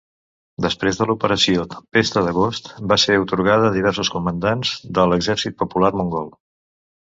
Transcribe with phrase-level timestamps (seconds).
[0.65, 6.37] Després de l'Operació Tempesta d'Agost va ser atorgada a diversos comandants de l'Exèrcit Popular Mongol.